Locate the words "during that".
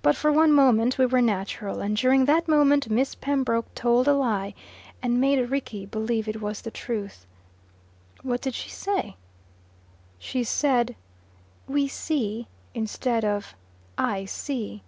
1.96-2.46